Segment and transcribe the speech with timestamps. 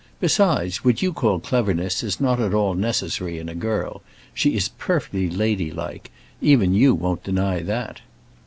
[0.19, 4.01] "Besides, what you call cleverness is not at all necessary in a girl;
[4.33, 6.09] she is perfectly ladylike;
[6.41, 8.01] even you won't deny that."